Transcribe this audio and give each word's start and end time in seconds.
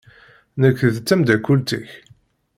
Nekk 0.61 0.79
d 0.95 0.97
tameddakelt-ik. 0.99 1.89